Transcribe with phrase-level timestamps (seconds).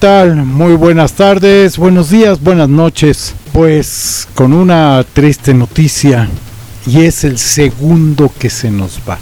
[0.00, 0.46] ¿qué tal?
[0.46, 3.34] Muy buenas tardes, buenos días, buenas noches.
[3.52, 6.26] Pues con una triste noticia
[6.86, 9.18] y es el segundo que se nos va.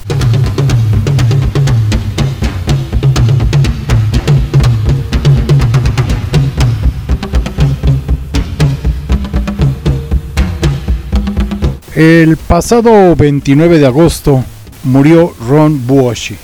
[11.97, 14.45] El pasado 29 de agosto
[14.85, 16.37] murió Ron Boshi.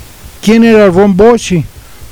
[0.42, 1.64] ¿Quién era Ron Boshi?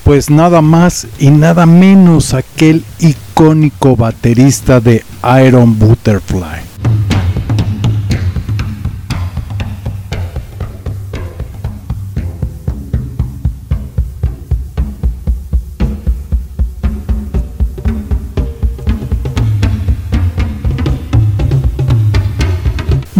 [0.05, 5.05] Pues nada más y nada menos aquel icónico baterista de
[5.47, 6.72] Iron Butterfly.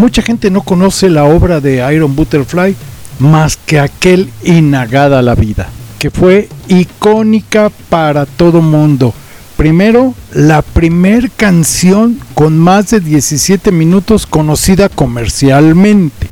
[0.02, 2.74] Mucha gente no conoce la obra de Iron Butterfly
[3.20, 5.69] más que aquel Inagada la vida,
[6.03, 9.14] que fue icónica para todo mundo.
[9.56, 16.27] Primero, la primer canción con más de 17 minutos conocida comercialmente.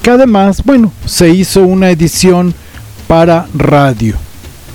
[0.00, 2.54] Que además, bueno, se hizo una edición
[3.06, 4.16] para radio,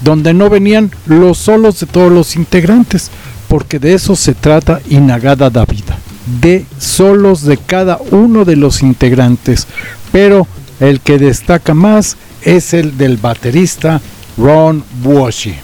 [0.04, 3.10] donde no venían los solos de todos los integrantes,
[3.48, 5.98] porque de eso se trata Inagada la vida
[6.40, 9.66] de solos de cada uno de los integrantes,
[10.12, 10.46] pero
[10.80, 14.00] el que destaca más es el del baterista
[14.38, 15.56] Ron Washi.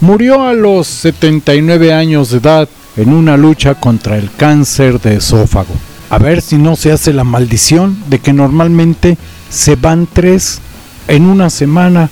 [0.00, 5.89] Murió a los 79 años de edad en una lucha contra el cáncer de esófago.
[6.10, 9.16] A ver si no se hace la maldición de que normalmente
[9.48, 10.60] se van tres
[11.06, 12.10] en una semana.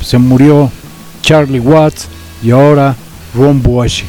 [0.00, 0.70] Se murió
[1.20, 2.08] Charlie Watts
[2.42, 2.96] y ahora
[3.34, 4.06] Ron Buashi.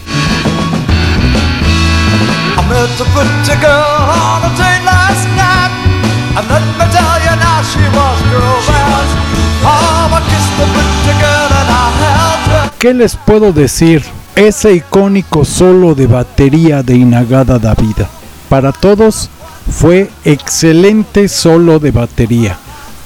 [12.79, 14.01] ¿Qué les puedo decir?
[14.37, 18.09] Ese icónico solo de batería de Inagada Davida.
[18.49, 19.29] Para todos
[19.69, 22.57] fue excelente solo de batería.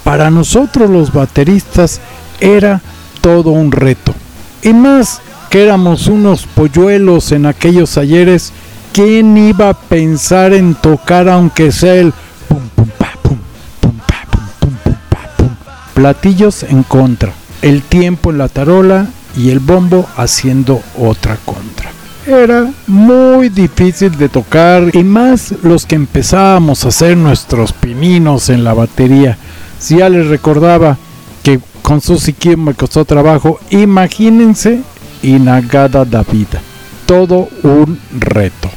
[0.03, 2.01] Para nosotros los bateristas
[2.39, 2.81] era
[3.21, 4.13] todo un reto.
[4.61, 8.51] Y más que éramos unos polluelos en aquellos ayeres,
[8.93, 12.13] ¿quién iba a pensar en tocar aunque sea el
[12.47, 13.37] pum pum pa pum
[13.79, 15.49] pum pum pum pum pum?
[15.93, 21.68] Platillos en contra, el tiempo en la tarola y el bombo haciendo otra contra.
[22.29, 28.63] Era muy difícil de tocar y más los que empezábamos a hacer nuestros pininos en
[28.63, 29.35] la batería.
[29.79, 30.95] Si ya les recordaba
[31.41, 34.83] que con Susy Kim me costó trabajo, imagínense
[35.23, 36.47] Inagada David.
[37.07, 38.69] Todo un reto.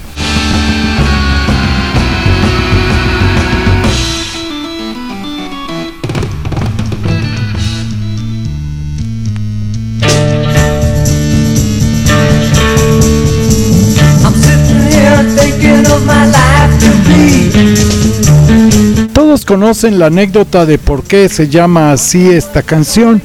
[19.32, 23.22] Conocen la anécdota de por qué se llama así esta canción,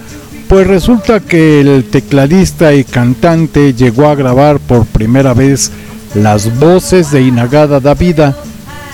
[0.47, 5.69] pues resulta que el tecladista y cantante llegó a grabar por primera vez
[6.15, 8.37] las voces de Inagada Davida.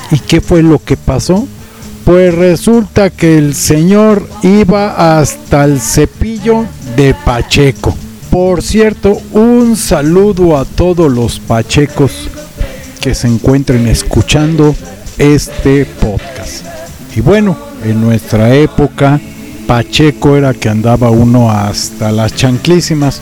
[0.09, 1.47] ¿Y qué fue lo que pasó?
[2.03, 6.65] Pues resulta que el señor iba hasta el cepillo
[6.97, 7.95] de Pacheco.
[8.31, 12.27] Por cierto, un saludo a todos los pachecos
[12.99, 14.75] que se encuentren escuchando
[15.19, 16.72] este podcast.
[17.15, 19.19] Y bueno, en nuestra época,
[19.67, 23.21] Pacheco era que andaba uno hasta las chanclísimas.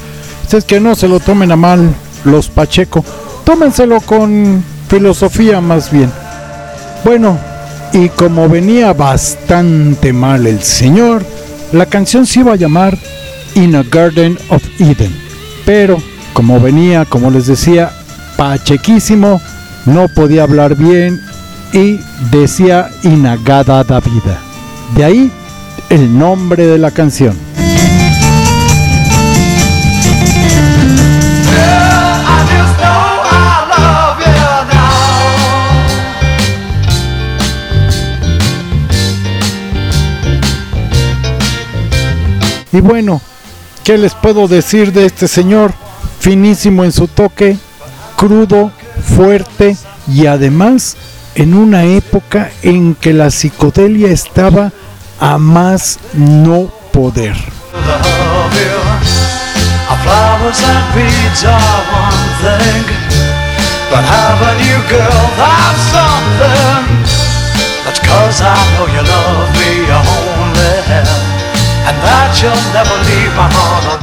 [0.51, 1.93] Es que no se lo tomen a mal
[2.25, 3.05] los Pacheco,
[3.45, 6.11] tómenselo con filosofía más bien.
[7.05, 7.37] Bueno,
[7.93, 11.25] y como venía bastante mal el señor,
[11.71, 12.97] la canción se iba a llamar
[13.55, 15.15] In a Garden of Eden.
[15.65, 15.97] Pero
[16.33, 17.91] como venía, como les decía,
[18.37, 19.41] pachequísimo,
[19.85, 21.21] no podía hablar bien
[21.73, 21.99] y
[22.31, 24.39] decía Inagada Davida.
[24.95, 25.31] De ahí
[25.89, 27.37] el nombre de la canción.
[42.73, 43.21] Y bueno,
[43.83, 45.73] ¿qué les puedo decir de este señor?
[46.19, 47.57] Finísimo en su toque,
[48.15, 48.71] crudo,
[49.17, 49.75] fuerte
[50.07, 50.95] y además
[51.35, 54.71] en una época en que la psicodelia estaba
[55.19, 57.35] a más no poder.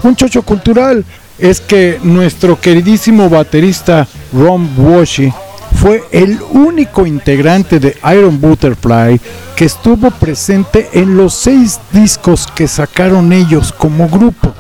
[0.03, 1.05] Un chocho cultural
[1.39, 5.33] es que nuestro queridísimo baterista Ron Washi
[5.81, 9.21] fue el único integrante de Iron Butterfly
[9.55, 14.53] que estuvo presente en los seis discos que sacaron ellos como grupo.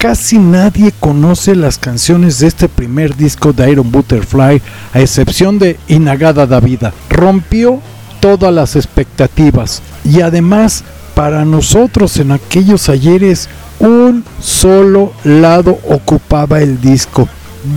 [0.00, 4.62] Casi nadie conoce las canciones de este primer disco de Iron Butterfly,
[4.94, 6.94] a excepción de Inagada Davida.
[7.10, 7.80] Rompió
[8.18, 16.80] todas las expectativas y además para nosotros en aquellos ayeres un solo lado ocupaba el
[16.80, 17.28] disco.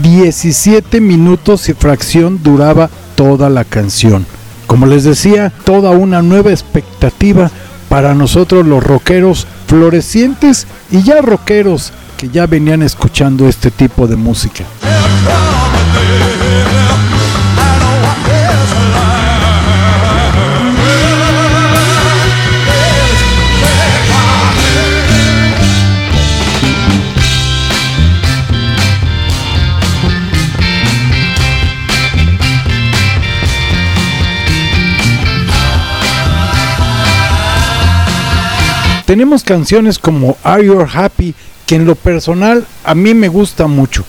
[0.02, 4.24] 17 minutos y fracción duraba toda la canción.
[4.66, 7.50] Como les decía, toda una nueva expectativa
[7.90, 14.16] para nosotros los rockeros florecientes y ya rockeros que ya venían escuchando este tipo de
[14.16, 14.64] música.
[39.06, 41.34] Tenemos canciones como Are You Happy
[41.66, 44.04] que en lo personal a mí me gusta mucho.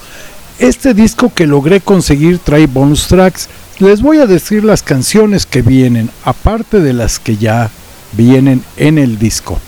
[0.60, 3.50] Este disco que logré conseguir trae bonus tracks.
[3.80, 7.70] Les voy a decir las canciones que vienen, aparte de las que ya
[8.14, 9.60] vienen en el disco.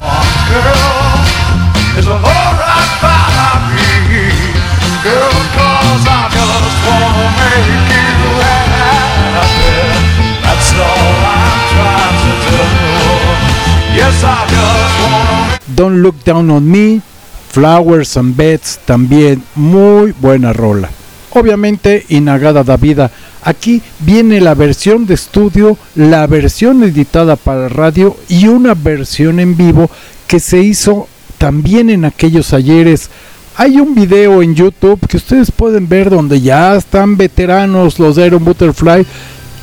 [15.76, 17.02] Don't Look Down on Me,
[17.50, 20.90] Flowers and Beds también muy buena rola.
[21.32, 23.12] Obviamente Inagada da Vida.
[23.44, 29.56] Aquí viene la versión de estudio, la versión editada para radio y una versión en
[29.56, 29.90] vivo
[30.28, 31.08] que se hizo
[31.38, 33.10] también en aquellos ayeres.
[33.56, 38.28] Hay un video en YouTube que ustedes pueden ver donde ya están veteranos los de
[38.28, 39.06] Iron Butterfly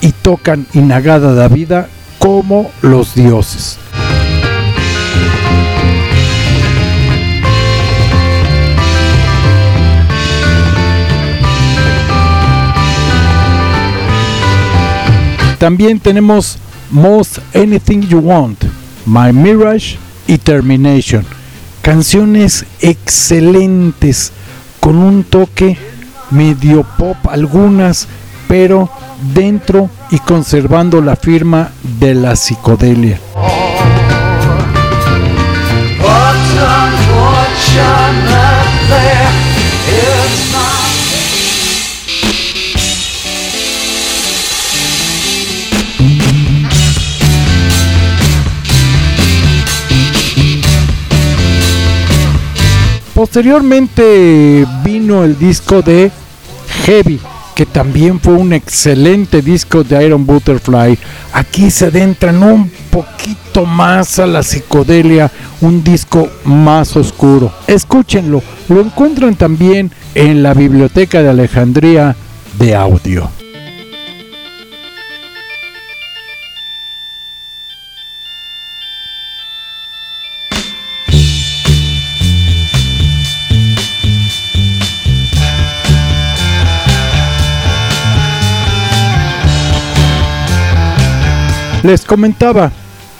[0.01, 1.89] y tocan Inagada da Vida
[2.19, 3.79] como los dioses.
[15.65, 16.59] También tenemos
[16.91, 18.65] Most Anything You Want,
[19.07, 19.97] My Mirage
[20.27, 21.25] y Termination.
[21.81, 24.31] Canciones excelentes
[24.79, 25.79] con un toque
[26.31, 28.09] medio pop algunas,
[28.47, 28.91] pero
[29.33, 33.19] dentro y conservando la firma de la psicodelia.
[53.25, 56.13] Posteriormente vino el disco de
[56.85, 57.19] Heavy,
[57.55, 60.99] que también fue un excelente disco de Iron Butterfly.
[61.33, 67.51] Aquí se adentran un poquito más a la psicodelia, un disco más oscuro.
[67.67, 72.15] Escúchenlo, lo encuentran también en la Biblioteca de Alejandría
[72.59, 73.31] de audio.
[91.85, 92.73] Les comentaba,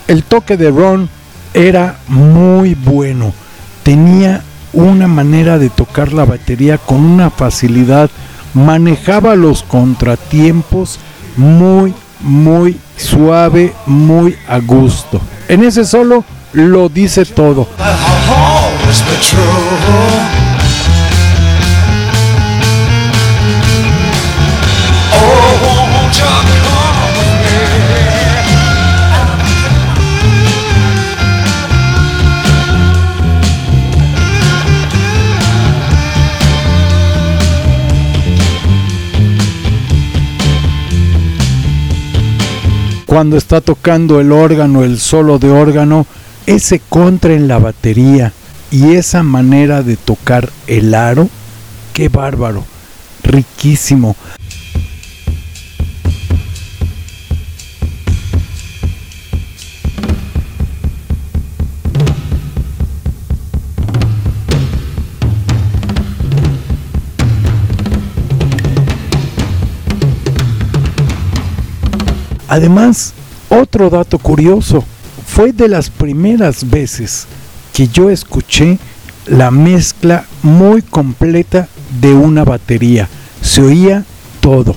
[0.07, 1.07] el toque de Ron
[1.53, 3.31] era muy bueno.
[3.83, 4.41] Tenía
[4.73, 8.09] una manera de tocar la batería con una facilidad.
[8.55, 10.97] Manejaba los contratiempos
[11.37, 15.21] muy, muy suave, muy a gusto.
[15.47, 17.67] En ese solo lo dice todo.
[43.15, 46.05] Cuando está tocando el órgano, el solo de órgano,
[46.47, 48.33] ese contra en la batería,
[48.71, 51.29] y esa manera de tocar el aro,
[51.93, 52.65] qué bárbaro,
[53.23, 54.17] riquísimo.
[72.55, 73.11] Además,
[73.49, 74.81] otro dato curioso,
[75.27, 77.27] fue de las primeras veces
[77.73, 78.79] que yo escuché
[79.25, 81.67] la mezcla muy completa
[81.99, 83.09] de una batería.
[83.41, 84.05] Se oía
[84.39, 84.73] todo.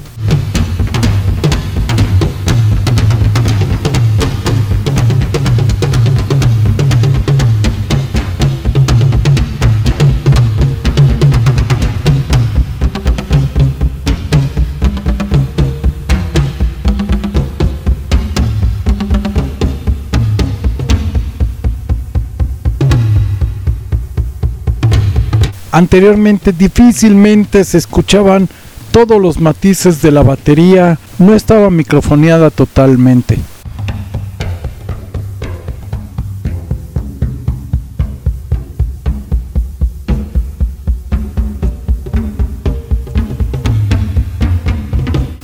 [25.79, 28.49] Anteriormente difícilmente se escuchaban
[28.91, 33.39] todos los matices de la batería, no estaba microfoneada totalmente.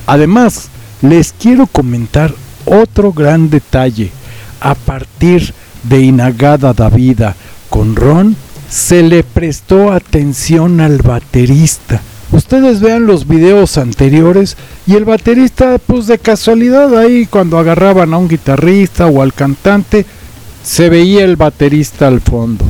[0.05, 0.67] Además,
[1.01, 2.33] les quiero comentar
[2.65, 4.11] otro gran detalle.
[4.59, 7.37] A partir de Inagada Davida
[7.69, 8.35] con Ron,
[8.75, 12.01] se le prestó atención al baterista.
[12.33, 18.17] Ustedes vean los videos anteriores y el baterista, pues de casualidad ahí cuando agarraban a
[18.17, 20.05] un guitarrista o al cantante,
[20.61, 22.65] se veía el baterista al fondo.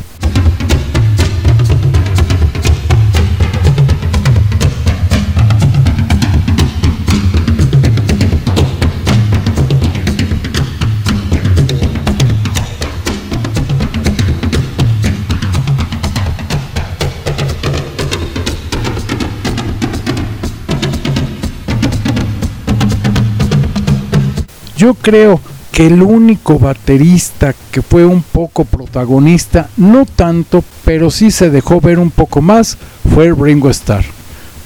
[24.76, 25.40] Yo creo
[25.72, 31.80] que el único baterista que fue un poco protagonista, no tanto, pero sí se dejó
[31.80, 32.76] ver un poco más,
[33.14, 34.04] fue Ringo Starr.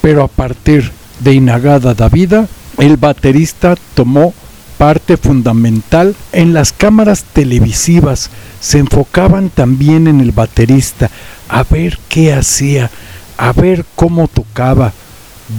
[0.02, 0.90] Pero a partir
[1.20, 2.48] de Inagada Davida,
[2.78, 4.34] el baterista tomó
[4.78, 8.30] parte fundamental en las cámaras televisivas.
[8.60, 11.10] Se enfocaban también en el baterista,
[11.48, 12.90] a ver qué hacía,
[13.36, 14.92] a ver cómo tocaba,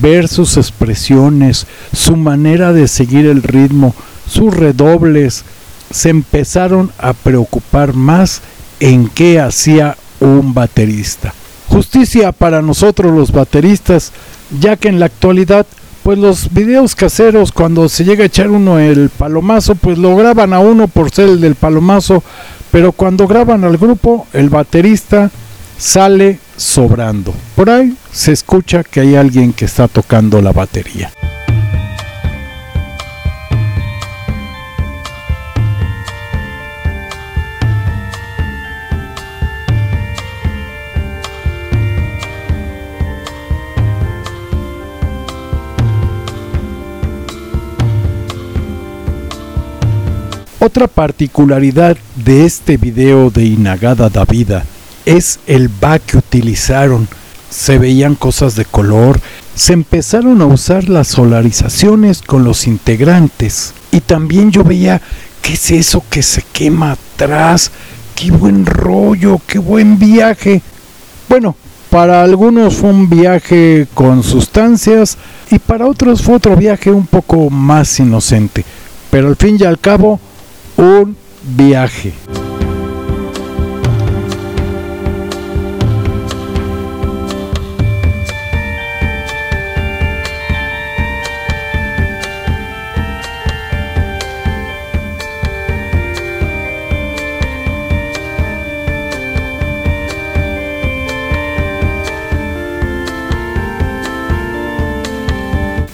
[0.01, 3.93] ver sus expresiones, su manera de seguir el ritmo,
[4.31, 5.43] sus redobles
[5.91, 8.41] se empezaron a preocupar más
[8.79, 11.33] en qué hacía un baterista.
[11.67, 14.13] Justicia para nosotros los bateristas,
[14.59, 15.65] ya que en la actualidad
[16.03, 20.51] pues los videos caseros cuando se llega a echar uno el palomazo pues lo graban
[20.53, 22.23] a uno por ser el del palomazo,
[22.71, 25.29] pero cuando graban al grupo el baterista
[25.77, 27.33] sale sobrando.
[27.55, 31.11] Por ahí se escucha que hay alguien que está tocando la batería.
[50.63, 54.63] Otra particularidad de este video de Inagada Davida
[55.07, 57.07] es el back que utilizaron.
[57.49, 59.19] Se veían cosas de color,
[59.55, 63.73] se empezaron a usar las solarizaciones con los integrantes.
[63.91, 65.01] Y también yo veía,
[65.41, 67.71] ¿qué es eso que se quema atrás?
[68.13, 69.41] ¡Qué buen rollo!
[69.47, 70.61] ¡Qué buen viaje!
[71.27, 71.55] Bueno,
[71.89, 75.17] para algunos fue un viaje con sustancias
[75.49, 78.63] y para otros fue otro viaje un poco más inocente.
[79.09, 80.19] Pero al fin y al cabo,
[80.77, 82.13] un viaje.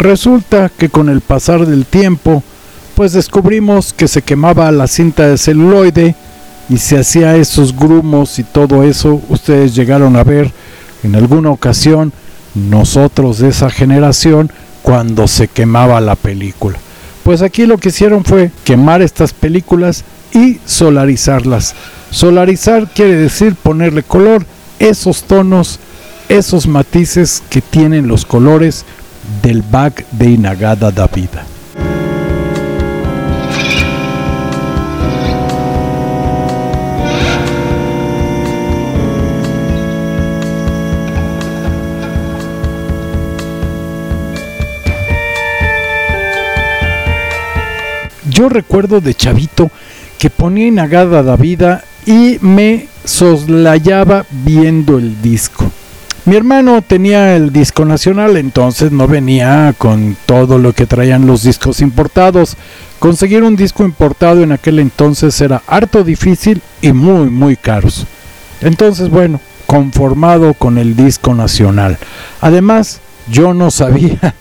[0.07, 2.41] Resulta que con el pasar del tiempo,
[2.97, 6.15] pues descubrimos que se quemaba la cinta de celuloide
[6.67, 9.21] y se hacía esos grumos y todo eso.
[9.29, 10.51] Ustedes llegaron a ver
[11.03, 12.11] en alguna ocasión
[12.55, 14.51] nosotros de esa generación
[14.81, 16.79] cuando se quemaba la película.
[17.21, 21.75] Pues aquí lo que hicieron fue quemar estas películas y solarizarlas.
[22.09, 24.43] Solarizar quiere decir ponerle color,
[24.79, 25.79] esos tonos,
[26.29, 28.85] esos matices que tienen los colores
[29.43, 31.45] del back de Inagada Davida.
[48.37, 49.71] Yo recuerdo de chavito
[50.19, 55.65] que ponía Inagada la vida y me soslayaba viendo el disco.
[56.25, 61.41] Mi hermano tenía el disco nacional, entonces no venía con todo lo que traían los
[61.41, 62.57] discos importados.
[62.99, 68.05] Conseguir un disco importado en aquel entonces era harto difícil y muy muy caros.
[68.61, 71.97] Entonces bueno, conformado con el disco nacional.
[72.39, 72.99] Además,
[73.31, 74.35] yo no sabía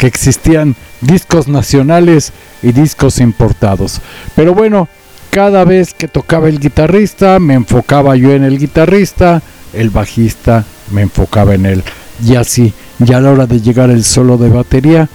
[0.00, 4.00] que existían discos nacionales y discos importados.
[4.34, 4.88] Pero bueno,
[5.28, 9.42] cada vez que tocaba el guitarrista, me enfocaba yo en el guitarrista,
[9.74, 11.84] el bajista me enfocaba en él.
[12.24, 15.10] Y así, ya a la hora de llegar el solo de batería,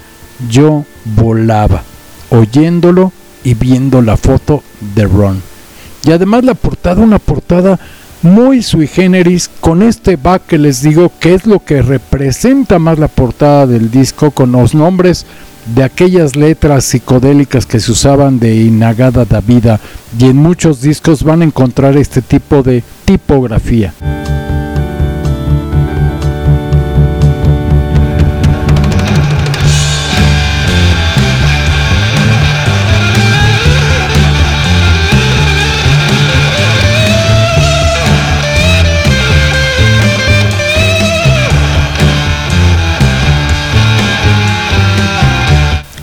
[0.51, 1.81] yo volaba,
[2.29, 3.11] oyéndolo
[3.43, 4.61] y viendo la foto
[4.93, 5.41] de Ron.
[6.03, 7.79] Y además la portada, una portada
[8.25, 12.97] muy sui generis con este back que les digo que es lo que representa más
[12.97, 15.25] la portada del disco con los nombres
[15.75, 19.79] de aquellas letras psicodélicas que se usaban de Inagada da Vida
[20.17, 23.93] y en muchos discos van a encontrar este tipo de tipografía.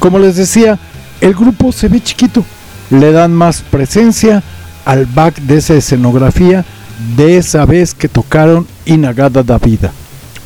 [0.02, 0.80] Como les decía,
[1.20, 2.44] el grupo se ve chiquito,
[2.90, 4.42] le dan más presencia
[4.84, 6.64] al back de esa escenografía
[7.16, 9.92] de esa vez que tocaron Inagada da Vida.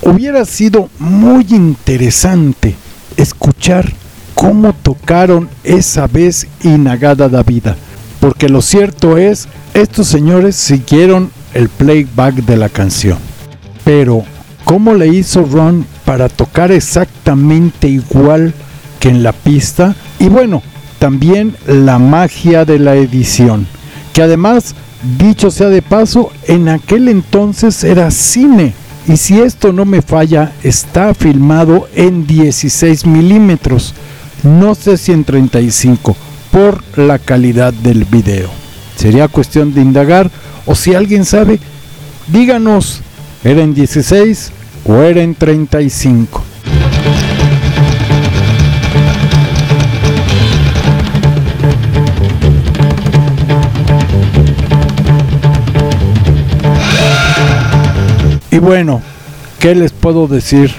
[0.02, 2.74] Hubiera sido muy interesante
[3.16, 3.90] escuchar
[4.34, 7.76] cómo tocaron esa vez Inagada da Vida,
[8.20, 13.16] porque lo cierto es, estos señores siguieron el playback de la canción.
[13.86, 14.22] Pero,
[14.64, 18.52] ¿cómo le hizo Ron para tocar exactamente igual
[19.08, 20.62] en la pista y bueno,
[20.98, 23.66] también la magia de la edición,
[24.12, 24.74] que además,
[25.18, 28.74] dicho sea de paso, en aquel entonces era cine.
[29.06, 33.94] Y si esto no me falla, está filmado en 16 milímetros,
[34.42, 36.16] no sé si en 35,
[36.50, 38.48] por la calidad del video.
[38.96, 40.30] Sería cuestión de indagar,
[40.64, 41.60] o si alguien sabe,
[42.26, 43.02] díganos,
[43.44, 44.50] ¿era en 16
[44.86, 46.42] o era en 35?
[58.56, 59.02] Y bueno,
[59.60, 60.72] ¿qué les puedo decir?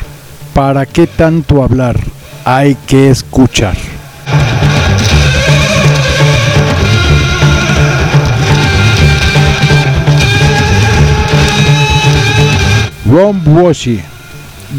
[0.55, 1.99] ¿Para qué tanto hablar?
[2.43, 3.77] Hay que escuchar.
[13.05, 14.01] Ron Washi,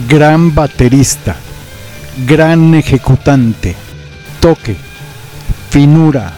[0.08, 1.36] gran baterista,
[2.26, 3.76] gran ejecutante,
[4.40, 4.74] toque,
[5.70, 6.32] finura,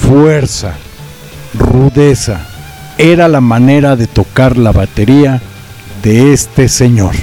[0.00, 0.74] fuerza,
[1.56, 2.40] rudeza.
[2.98, 5.40] Era la manera de tocar la batería
[6.02, 7.14] de este señor.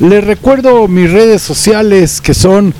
[0.00, 2.74] Les recuerdo mis redes sociales que son